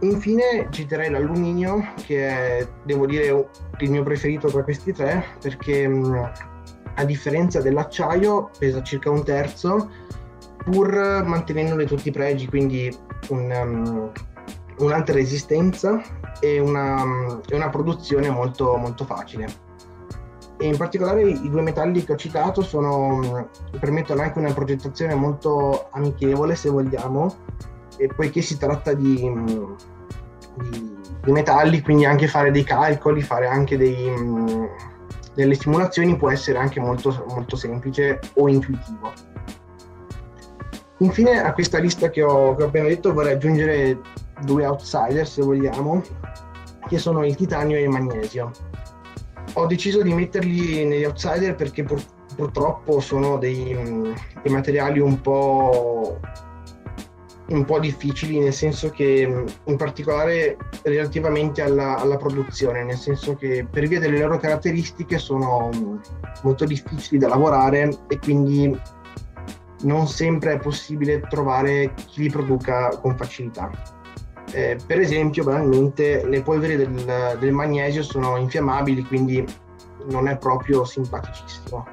Infine 0.00 0.68
citerei 0.70 1.10
l'alluminio 1.10 1.94
che 2.04 2.28
è, 2.28 2.68
devo 2.84 3.06
dire, 3.06 3.48
il 3.78 3.90
mio 3.90 4.02
preferito 4.02 4.48
tra 4.48 4.62
questi 4.62 4.92
tre 4.92 5.24
perché 5.40 5.84
a 6.96 7.04
differenza 7.04 7.60
dell'acciaio 7.60 8.50
pesa 8.58 8.82
circa 8.82 9.10
un 9.10 9.24
terzo 9.24 9.90
pur 10.64 11.22
mantenendone 11.24 11.84
tutti 11.84 12.08
i 12.08 12.12
pregi, 12.12 12.46
quindi 12.46 12.94
un, 13.28 13.50
um, 13.50 14.12
un'alta 14.78 15.12
resistenza 15.12 16.00
e 16.40 16.58
una, 16.58 17.40
e 17.48 17.54
una 17.54 17.68
produzione 17.68 18.30
molto, 18.30 18.76
molto 18.76 19.04
facile. 19.04 19.63
E 20.64 20.68
in 20.68 20.78
particolare 20.78 21.28
i 21.28 21.50
due 21.50 21.60
metalli 21.60 22.02
che 22.06 22.14
ho 22.14 22.16
citato 22.16 22.62
sono, 22.62 23.50
permettono 23.78 24.22
anche 24.22 24.38
una 24.38 24.54
progettazione 24.54 25.14
molto 25.14 25.88
amichevole, 25.90 26.54
se 26.54 26.70
vogliamo, 26.70 27.34
e 27.98 28.06
poiché 28.06 28.40
si 28.40 28.56
tratta 28.56 28.94
di, 28.94 29.30
di, 30.54 30.96
di 31.22 31.32
metalli, 31.32 31.82
quindi 31.82 32.06
anche 32.06 32.28
fare 32.28 32.50
dei 32.50 32.64
calcoli, 32.64 33.20
fare 33.20 33.46
anche 33.46 33.76
dei, 33.76 34.10
delle 35.34 35.54
simulazioni 35.54 36.16
può 36.16 36.30
essere 36.30 36.56
anche 36.56 36.80
molto, 36.80 37.26
molto 37.28 37.56
semplice 37.56 38.18
o 38.36 38.48
intuitivo. 38.48 39.12
Infine 41.00 41.42
a 41.42 41.52
questa 41.52 41.76
lista 41.76 42.08
che 42.08 42.22
ho, 42.22 42.54
che 42.54 42.62
ho 42.62 42.66
appena 42.68 42.88
detto 42.88 43.12
vorrei 43.12 43.34
aggiungere 43.34 44.00
due 44.44 44.64
outsider 44.64 45.28
se 45.28 45.42
vogliamo, 45.42 46.02
che 46.88 46.96
sono 46.96 47.22
il 47.26 47.36
titanio 47.36 47.76
e 47.76 47.82
il 47.82 47.90
magnesio. 47.90 48.50
Ho 49.54 49.66
deciso 49.66 50.02
di 50.02 50.12
metterli 50.12 50.84
negli 50.84 51.04
outsider 51.04 51.54
perché 51.54 51.84
pur, 51.84 52.02
purtroppo 52.34 53.00
sono 53.00 53.38
dei, 53.38 53.72
dei, 54.42 54.52
materiali 54.52 54.98
un 54.98 55.20
po', 55.20 56.18
un 57.48 57.64
po' 57.64 57.78
difficili, 57.78 58.40
nel 58.40 58.52
senso 58.52 58.90
che 58.90 59.44
in 59.64 59.76
particolare 59.76 60.56
relativamente 60.82 61.62
alla, 61.62 61.96
alla 61.98 62.16
produzione, 62.16 62.82
nel 62.82 62.96
senso 62.96 63.36
che 63.36 63.64
per 63.70 63.86
via 63.86 64.00
delle 64.00 64.18
loro 64.18 64.38
caratteristiche 64.38 65.18
sono 65.18 65.70
molto 66.42 66.64
difficili 66.64 67.18
da 67.18 67.28
lavorare 67.28 67.96
e 68.08 68.18
quindi 68.18 68.76
non 69.82 70.08
sempre 70.08 70.54
è 70.54 70.58
possibile 70.58 71.20
trovare 71.28 71.94
chi 71.94 72.22
li 72.22 72.30
produca 72.30 72.88
con 73.00 73.16
facilità. 73.16 73.70
Eh, 74.52 74.78
per 74.86 75.00
esempio, 75.00 75.44
banalmente, 75.44 76.26
le 76.26 76.42
polveri 76.42 76.76
del, 76.76 77.36
del, 77.38 77.52
magnesio 77.52 78.02
sono 78.02 78.36
infiammabili, 78.36 79.02
quindi 79.04 79.44
non 80.10 80.28
è 80.28 80.36
proprio 80.36 80.84
simpaticissimo. 80.84 81.86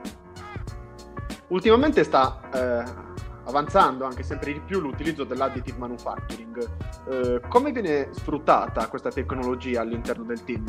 Ultimamente 1.47 2.03
sta 2.03 2.39
eh, 2.53 3.09
avanzando 3.45 4.05
anche 4.05 4.23
sempre 4.23 4.53
di 4.53 4.61
più 4.61 4.79
l'utilizzo 4.79 5.23
dell'additive 5.23 5.77
manufacturing. 5.77 6.69
Eh, 7.09 7.41
come 7.47 7.71
viene 7.71 8.09
sfruttata 8.11 8.87
questa 8.87 9.09
tecnologia 9.09 9.81
all'interno 9.81 10.23
del 10.23 10.43
team? 10.43 10.63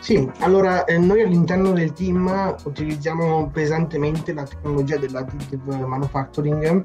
Sì, 0.00 0.30
allora 0.38 0.84
eh, 0.84 0.98
noi 0.98 1.22
all'interno 1.22 1.72
del 1.72 1.92
team 1.92 2.54
utilizziamo 2.64 3.50
pesantemente 3.50 4.32
la 4.32 4.44
tecnologia 4.44 4.96
dell'additive 4.98 5.84
manufacturing 5.84 6.84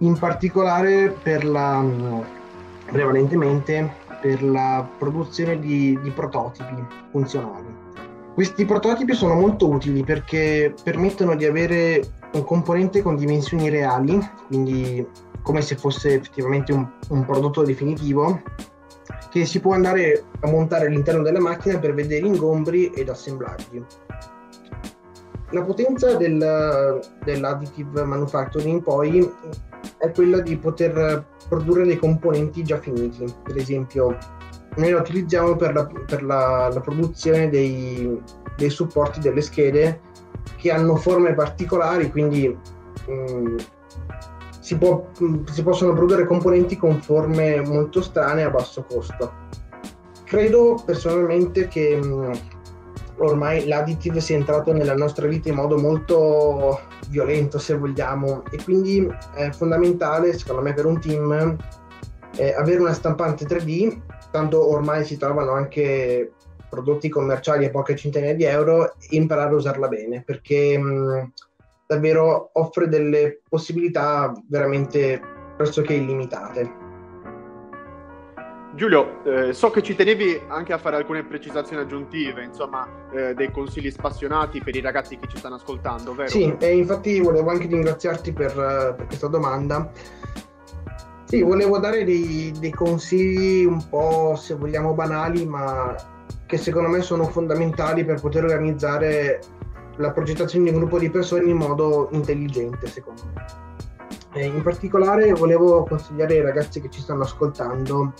in 0.00 0.18
particolare 0.18 1.14
per 1.22 1.44
la, 1.44 1.84
prevalentemente 2.90 4.08
per 4.20 4.42
la 4.42 4.86
produzione 4.98 5.58
di, 5.58 5.98
di 6.02 6.10
prototipi 6.10 6.84
funzionali. 7.10 7.88
Questi 8.34 8.64
prototipi 8.64 9.14
sono 9.14 9.34
molto 9.34 9.68
utili 9.68 10.04
perché 10.04 10.74
permettono 10.82 11.34
di 11.34 11.44
avere 11.44 12.02
un 12.32 12.44
componente 12.44 13.02
con 13.02 13.16
dimensioni 13.16 13.68
reali, 13.68 14.18
quindi 14.46 15.06
come 15.42 15.62
se 15.62 15.76
fosse 15.76 16.14
effettivamente 16.14 16.72
un, 16.72 16.86
un, 17.08 17.24
prodotto 17.24 17.62
definitivo, 17.62 18.40
che 19.30 19.44
si 19.44 19.60
può 19.60 19.72
andare 19.72 20.24
a 20.40 20.48
montare 20.48 20.86
all'interno 20.86 21.22
della 21.22 21.40
macchina 21.40 21.78
per 21.78 21.94
vedere 21.94 22.26
ingombri 22.26 22.90
ed 22.90 23.08
assemblaggi. 23.08 23.84
La 25.50 25.62
potenza 25.62 26.14
del, 26.14 27.00
dell'additive 27.24 28.04
manufacturing 28.04 28.82
poi 28.82 29.28
è 29.98 30.10
quella 30.12 30.40
di 30.40 30.56
poter 30.56 31.24
produrre 31.48 31.84
dei 31.84 31.98
componenti 31.98 32.62
già 32.62 32.78
finiti. 32.78 33.24
Per 33.42 33.56
esempio, 33.56 34.16
noi 34.76 34.90
la 34.90 35.00
utilizziamo 35.00 35.56
per 35.56 35.74
la, 35.74 35.86
per 36.06 36.22
la, 36.22 36.70
la 36.72 36.80
produzione 36.80 37.48
dei, 37.48 38.20
dei, 38.56 38.70
supporti 38.70 39.20
delle 39.20 39.40
schede 39.40 40.00
che 40.56 40.70
hanno 40.70 40.96
forme 40.96 41.34
particolari, 41.34 42.10
quindi 42.10 42.48
mh, 42.48 43.12
mm, 43.12 43.56
si, 44.60 44.76
può, 44.76 45.08
mh, 45.18 45.24
mm, 45.24 45.44
si 45.46 45.62
possono 45.62 45.92
produrre 45.92 46.26
componenti 46.26 46.76
con 46.76 47.00
forme 47.00 47.60
molto 47.60 48.00
strane 48.00 48.44
a 48.44 48.50
basso 48.50 48.84
costo. 48.88 49.48
Credo 50.24 50.80
personalmente 50.84 51.66
che 51.66 51.96
mh, 51.96 52.06
mm, 52.06 52.32
ormai 53.20 53.66
l'additive 53.66 54.20
sia 54.20 54.36
entrato 54.36 54.72
nella 54.72 54.94
nostra 54.94 55.26
vita 55.26 55.48
in 55.48 55.54
modo 55.54 55.78
molto 55.78 56.80
violento 57.08 57.58
se 57.58 57.76
vogliamo 57.76 58.44
e 58.50 58.62
quindi 58.62 59.06
è 59.34 59.50
fondamentale 59.50 60.36
secondo 60.36 60.62
me 60.62 60.74
per 60.74 60.86
un 60.86 61.00
team 61.00 61.56
eh, 62.36 62.54
avere 62.54 62.80
una 62.80 62.92
stampante 62.92 63.44
3D 63.44 64.00
tanto 64.30 64.70
ormai 64.70 65.04
si 65.04 65.16
trovano 65.16 65.52
anche 65.52 66.32
prodotti 66.68 67.08
commerciali 67.08 67.64
a 67.64 67.70
poche 67.70 67.96
centinaia 67.96 68.34
di 68.34 68.44
euro 68.44 68.92
e 68.92 69.16
imparare 69.16 69.50
a 69.50 69.56
usarla 69.56 69.88
bene 69.88 70.22
perché 70.24 70.78
mh, 70.78 71.32
davvero 71.86 72.50
offre 72.52 72.88
delle 72.88 73.40
possibilità 73.48 74.32
veramente 74.46 75.20
pressoché 75.56 75.94
illimitate. 75.94 76.89
Giulio, 78.72 79.24
eh, 79.24 79.52
so 79.52 79.70
che 79.70 79.82
ci 79.82 79.96
tenevi 79.96 80.42
anche 80.46 80.72
a 80.72 80.78
fare 80.78 80.96
alcune 80.96 81.24
precisazioni 81.24 81.82
aggiuntive, 81.82 82.44
insomma, 82.44 82.86
eh, 83.12 83.34
dei 83.34 83.50
consigli 83.50 83.90
spassionati 83.90 84.62
per 84.62 84.76
i 84.76 84.80
ragazzi 84.80 85.18
che 85.18 85.26
ci 85.26 85.38
stanno 85.38 85.56
ascoltando, 85.56 86.14
vero? 86.14 86.28
Sì, 86.28 86.54
e 86.58 86.76
infatti 86.76 87.18
volevo 87.18 87.50
anche 87.50 87.66
ringraziarti 87.66 88.32
per, 88.32 88.54
per 88.96 89.06
questa 89.06 89.26
domanda. 89.26 89.90
Sì, 91.24 91.42
volevo 91.42 91.78
dare 91.78 92.04
dei, 92.04 92.52
dei, 92.58 92.70
consigli 92.70 93.64
un 93.64 93.88
po', 93.88 94.36
se 94.36 94.54
vogliamo, 94.54 94.94
banali, 94.94 95.44
ma 95.46 95.94
che 96.46 96.56
secondo 96.56 96.88
me 96.88 97.02
sono 97.02 97.24
fondamentali 97.24 98.04
per 98.04 98.20
poter 98.20 98.44
organizzare 98.44 99.40
la 99.96 100.12
progettazione 100.12 100.64
di 100.64 100.70
un 100.70 100.80
gruppo 100.80 100.98
di 100.98 101.10
persone 101.10 101.48
in 101.48 101.56
modo 101.56 102.08
intelligente, 102.12 102.86
secondo 102.86 103.22
me. 103.34 103.44
E 104.32 104.46
in 104.46 104.62
particolare 104.62 105.32
volevo 105.32 105.84
consigliare 105.84 106.34
ai 106.34 106.42
ragazzi 106.42 106.80
che 106.80 106.88
ci 106.88 107.00
stanno 107.00 107.22
ascoltando 107.22 108.14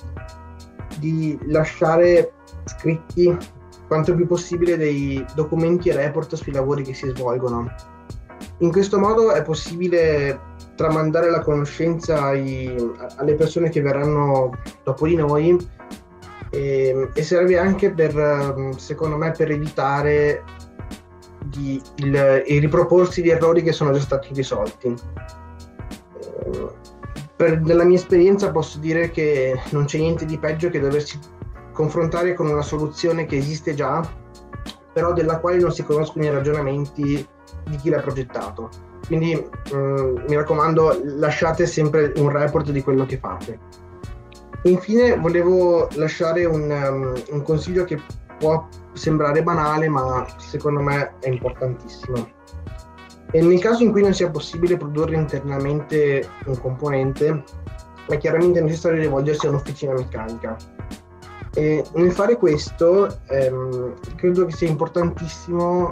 di 0.99 1.39
lasciare 1.47 2.33
scritti 2.65 3.37
quanto 3.87 4.15
più 4.15 4.27
possibile 4.27 4.77
dei 4.77 5.25
documenti 5.35 5.89
e 5.89 5.95
report 5.95 6.35
sui 6.35 6.53
lavori 6.53 6.83
che 6.83 6.95
si 6.95 7.09
svolgono. 7.09 7.73
In 8.59 8.73
questo 8.73 8.99
modo 8.99 9.33
è 9.33 9.43
possibile 9.43 10.49
tramandare 10.77 11.31
la 11.31 11.41
conoscenza 11.41 12.23
ai, 12.23 12.75
alle 13.17 13.35
persone 13.35 13.69
che 13.69 13.81
verranno 13.81 14.51
dopo 14.83 15.07
di 15.07 15.15
noi 15.15 15.57
e, 16.51 17.11
e, 17.13 17.23
serve 17.23 17.59
anche 17.59 17.91
per, 17.93 18.75
secondo 18.77 19.17
me, 19.17 19.31
per 19.31 19.51
evitare 19.51 20.43
di, 21.45 21.81
il, 21.97 22.43
il 22.47 22.61
riproporsi 22.61 23.23
di 23.23 23.31
errori 23.31 23.63
che 23.63 23.73
sono 23.73 23.93
già 23.93 24.01
stati 24.01 24.33
risolti 24.35 24.95
per, 27.37 27.61
nella 27.61 27.85
mia 27.85 27.97
esperienza 27.97 28.51
posso 28.51 28.79
dire 28.79 29.11
che 29.11 29.59
non 29.71 29.87
c'è 29.87 29.99
niente 29.99 30.27
di 30.27 30.39
peggio 30.39 30.69
che 30.69 30.81
doversi 30.81 31.19
confrontare 31.73 32.35
con 32.35 32.49
una 32.49 32.63
soluzione 32.63 33.25
che 33.25 33.37
esiste 33.37 33.75
già, 33.75 34.07
però 34.93 35.13
della 35.13 35.39
quale 35.39 35.59
non 35.59 35.73
si 35.73 35.83
conoscono 35.85 36.25
i 36.25 36.31
ragionamenti 36.31 37.27
di 37.65 37.77
chi 37.77 37.89
l'ha 37.89 38.01
progettato. 38.01 38.69
Quindi 39.07 39.35
mm, 39.75 40.17
mi 40.29 40.35
raccomando, 40.35 41.01
lasciate 41.17 41.67
sempre 41.67 42.13
un 42.17 42.29
report 42.29 42.71
di 42.71 42.83
quello 42.83 43.07
che 43.07 43.19
fate. 43.19 43.59
Infine 44.65 45.17
volevo 45.17 45.89
lasciare 45.95 46.45
un, 46.45 46.71
um, 46.71 47.15
un 47.31 47.43
consiglio 47.43 47.85
che 47.85 47.99
può 48.39 48.69
sembrare 48.93 49.43
banale, 49.43 49.89
ma 49.89 50.27
secondo 50.37 50.81
me 50.81 51.15
è 51.21 51.29
importantissimo. 51.29 52.39
E 53.33 53.41
nel 53.41 53.61
caso 53.61 53.83
in 53.83 53.93
cui 53.93 54.03
non 54.03 54.13
sia 54.13 54.31
possibile 54.31 54.77
produrre 54.77 55.15
internamente 55.15 56.29
un 56.47 56.61
componente, 56.61 57.45
è 58.09 58.19
chiaramente 58.19 58.61
necessario 58.61 59.01
rivolgersi 59.01 59.47
a 59.47 59.51
un'officina 59.51 59.93
meccanica. 59.93 60.57
E 61.55 61.85
nel 61.95 62.13
fare 62.13 62.37
questo 62.37 63.21
ehm, 63.29 63.95
credo 64.17 64.47
che 64.47 64.53
sia 64.53 64.69
importantissimo 64.69 65.89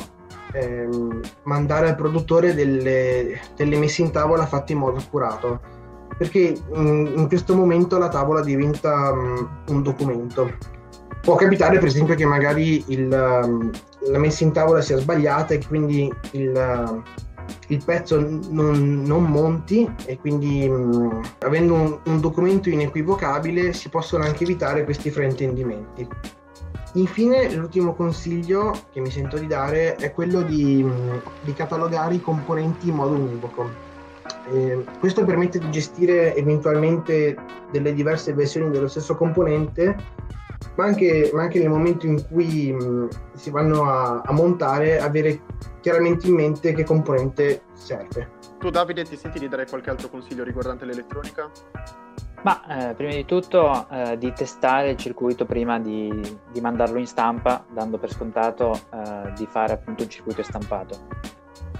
ehm, 0.53 1.21
mandare 1.45 1.89
al 1.89 1.97
produttore 1.97 2.55
delle, 2.55 3.41
delle, 3.57 3.79
messe 3.79 4.03
in 4.03 4.13
tavola 4.13 4.47
fatte 4.47 4.73
in 4.73 4.79
modo 4.79 4.99
accurato, 4.99 5.61
perché 6.17 6.57
in, 6.75 7.13
in 7.17 7.29
questo 7.29 7.55
momento 7.55 7.99
la 7.99 8.09
tavola 8.09 8.41
diventa 8.41 9.11
um, 9.13 9.49
un 9.69 9.83
documento. 9.83 10.77
Può 11.23 11.35
capitare 11.35 11.79
per 11.79 11.89
esempio 11.89 12.15
che 12.15 12.25
magari 12.25 12.85
il, 12.89 13.41
um, 13.45 13.71
la 14.09 14.19
messa 14.19 14.45
in 14.45 14.53
tavola 14.53 14.81
sia 14.81 14.97
sbagliata 14.97 15.55
e 15.55 15.61
quindi 15.67 16.13
il, 16.33 17.03
il 17.69 17.83
pezzo 17.85 18.19
non, 18.19 19.03
non, 19.03 19.25
monti 19.25 19.91
e 20.05 20.19
quindi 20.19 20.67
um, 20.67 21.21
avendo 21.41 21.75
un, 21.75 21.99
un 22.05 22.21
documento 22.21 22.69
inequivocabile 22.69 23.73
si 23.73 23.89
possono 23.89 24.25
anche 24.25 24.45
evitare 24.45 24.85
questi 24.85 25.11
fraintendimenti. 25.11 26.09
Infine, 26.95 27.55
l'ultimo 27.55 27.95
consiglio 27.95 28.73
che 28.91 29.01
mi 29.01 29.11
sento 29.11 29.39
di 29.39 29.47
dare 29.47 29.97
è 29.97 30.13
quello 30.13 30.43
di, 30.43 30.85
di 31.43 31.53
catalogare 31.53 32.15
i 32.15 32.21
componenti 32.21 32.89
in 32.89 32.95
modo 32.95 33.15
univoco. 33.15 33.87
Eh, 34.51 34.85
questo 34.99 35.25
permette 35.25 35.59
di 35.59 35.71
gestire 35.71 36.35
eventualmente 36.35 37.37
delle 37.71 37.93
diverse 37.93 38.33
versioni 38.33 38.71
dello 38.71 38.89
stesso 38.89 39.17
componente, 39.17 39.97
ma 40.79 40.85
anche, 40.85 41.31
ma 41.35 41.43
anche 41.43 41.59
nel 41.59 41.69
momento 41.69 42.07
in 42.07 42.25
cui 42.29 42.73
mh, 42.73 43.09
si 43.35 43.51
vanno 43.51 43.83
a, 43.91 44.23
a 44.25 44.33
montare, 44.33 45.01
avere 45.01 45.41
chiaramente 45.81 46.29
in 46.29 46.35
mente 46.35 46.73
che 46.73 46.85
componente 46.85 47.63
serve. 47.73 48.37
Tu 48.61 48.71
Davide 48.71 49.03
ti 49.03 49.17
senti 49.17 49.41
di 49.41 49.49
dare 49.49 49.67
qualche 49.67 49.91
altro 49.91 50.09
consiglio 50.09 50.45
riguardante 50.45 50.85
l'elettronica? 50.85 51.51
Ma 52.45 52.91
eh, 52.91 52.95
prima 52.95 53.13
di 53.13 53.25
tutto 53.25 53.89
eh, 53.91 54.17
di 54.19 54.33
testare 54.33 54.91
il 54.91 54.97
circuito 54.97 55.45
prima 55.45 55.81
di, 55.81 56.13
di, 56.53 56.61
mandarlo 56.61 56.99
in 56.99 57.07
stampa, 57.09 57.65
dando 57.73 57.99
per 57.99 58.13
scontato 58.13 58.81
eh, 58.93 59.33
di 59.37 59.47
fare 59.47 59.73
appunto 59.73 60.05
un 60.05 60.09
circuito 60.09 60.45
stampato. 60.45 61.09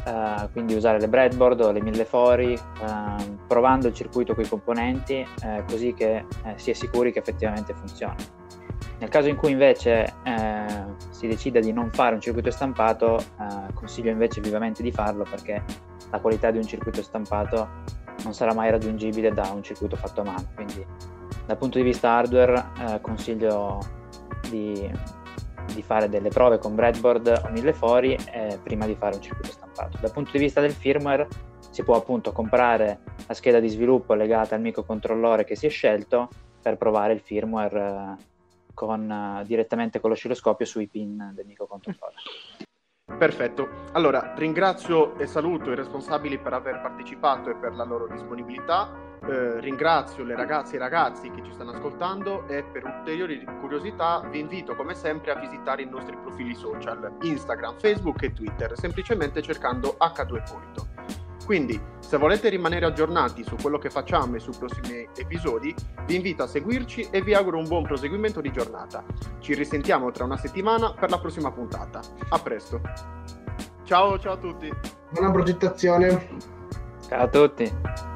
Eh, 0.05 0.49
quindi 0.51 0.75
usare 0.75 0.99
le 0.99 1.09
breadboard 1.09 1.61
o 1.61 1.71
le 1.71 1.81
mille 1.81 2.05
fori, 2.05 2.59
ehm, 2.81 3.45
provando 3.47 3.87
il 3.87 3.95
circuito 3.95 4.35
con 4.35 4.43
i 4.43 4.49
componenti, 4.49 5.25
eh, 5.45 5.63
così 5.69 5.95
che 5.95 6.17
eh, 6.17 6.55
si 6.57 6.71
è 6.71 6.75
sicuri 6.75 7.13
che 7.13 7.21
effettivamente 7.21 7.73
funzioni. 7.75 8.38
Nel 8.99 9.09
caso 9.09 9.29
in 9.29 9.37
cui 9.37 9.53
invece 9.53 10.15
si 11.11 11.27
decida 11.29 11.61
di 11.61 11.73
non 11.73 11.91
fare 11.93 12.15
un 12.15 12.21
circuito 12.21 12.51
stampato, 12.51 13.23
consiglio 13.75 14.11
invece 14.11 14.41
vivamente 14.41 14.83
di 14.83 14.91
farlo 14.91 15.25
perché 15.29 15.63
la 16.11 16.21
qualità 16.21 16.51
di 16.51 16.59
un 16.59 16.65
circuito 16.65 17.03
stampato 17.03 17.69
non 18.25 18.35
sarà 18.35 18.53
mai 18.53 18.71
raggiungibile 18.71 19.31
da 19.31 19.51
un 19.53 19.63
circuito 19.63 19.97
fatto 19.97 20.21
a 20.23 20.25
mano. 20.25 20.49
Quindi 20.55 20.85
dal 21.47 21.57
punto 21.57 21.79
di 21.79 21.85
vista 21.85 22.11
hardware 22.11 22.65
eh, 22.79 23.01
consiglio 23.01 23.79
di, 24.51 24.91
di, 25.73 25.83
fare 25.83 26.09
delle 26.09 26.29
prove 26.29 26.59
con 26.59 26.75
breadboard 26.75 27.43
o 27.45 27.51
mille 27.51 27.73
fori 27.73 28.17
eh, 28.33 28.59
prima 28.63 28.87
di 28.87 28.95
fare 28.95 29.17
un 29.17 29.23
circuito 29.23 29.53
stampato. 29.53 29.99
Dal 30.01 30.13
punto 30.13 30.33
di 30.33 30.39
vista 30.39 30.61
del 30.61 30.73
firmware 30.73 31.27
si 31.71 31.83
può 31.83 31.97
appunto 31.97 32.33
comprare 32.33 33.01
la 33.27 33.35
scheda 33.35 33.61
di 33.61 33.69
sviluppo 33.69 34.15
legata 34.15 34.55
al 34.55 34.61
microcontrollore 34.61 35.45
che 35.45 35.55
si 35.55 35.67
è 35.67 35.71
scelto 35.71 36.29
per 36.61 36.77
provare 36.77 37.13
il 37.13 37.21
firmware 37.21 37.81
eh, 37.81 38.25
con, 38.79 39.11
eh, 39.11 39.45
direttamente 39.45 39.99
con 39.99 40.11
l'oscilloscopio 40.11 40.65
sui 40.65 40.87
pin 40.87 41.33
del 41.35 41.47
microcontrollore. 41.47 42.15
Perfetto, 43.19 43.87
allora 43.93 44.35
ringrazio 44.37 45.19
e 45.19 45.27
saluto 45.27 45.73
i 45.73 45.75
responsabili 45.75 46.39
per 46.39 46.53
aver 46.53 46.81
partecipato 46.81 47.51
e 47.51 47.57
per 47.57 47.73
la 47.73 47.83
loro 47.83 48.07
disponibilità, 48.07 48.89
eh, 49.27 49.59
ringrazio 49.61 50.23
le 50.23 50.37
ragazze 50.37 50.75
e 50.75 50.77
i 50.77 50.79
ragazzi 50.79 51.29
che 51.31 51.43
ci 51.43 51.53
stanno 51.53 51.73
ascoltando 51.73 52.47
e 52.47 52.63
per 52.63 52.85
ulteriori 52.85 53.45
curiosità 53.61 54.21
vi 54.31 54.39
invito 54.39 54.77
come 54.77 54.95
sempre 54.95 55.33
a 55.33 55.41
visitare 55.41 55.83
i 55.83 55.89
nostri 55.89 56.17
profili 56.17 56.55
social, 56.55 57.17
Instagram, 57.23 57.79
Facebook 57.79 58.23
e 58.23 58.33
Twitter, 58.33 58.79
semplicemente 58.79 59.43
cercando 59.43 59.97
H2 59.99 60.43
Polito. 60.49 60.98
Quindi, 61.49 61.81
se 62.01 62.19
volete 62.19 62.51
rimanere 62.51 62.85
aggiornati 62.85 63.43
su 63.43 63.57
quello 63.57 63.79
che 63.79 63.89
facciamo 63.89 64.37
e 64.37 64.39
sui 64.39 64.53
prossimi 64.59 65.09
episodi, 65.17 65.75
vi 66.05 66.17
invito 66.17 66.43
a 66.43 66.47
seguirci 66.47 67.09
e 67.11 67.23
vi 67.23 67.33
auguro 67.33 67.57
un 67.57 67.67
buon 67.67 67.85
proseguimento 67.85 68.43
di 68.43 68.53
giornata. 68.53 69.03
Ci 69.39 69.55
risentiamo 69.55 70.11
tra 70.11 70.25
una 70.25 70.37
settimana 70.37 70.93
per 70.93 71.09
la 71.09 71.19
prossima 71.19 71.51
puntata. 71.51 72.03
A 72.29 72.39
presto. 72.39 72.83
Ciao, 73.85 74.19
ciao 74.19 74.35
a 74.35 74.37
tutti. 74.37 74.71
Buona 75.09 75.31
progettazione. 75.31 76.29
Ciao 77.09 77.23
a 77.23 77.29
tutti. 77.29 78.08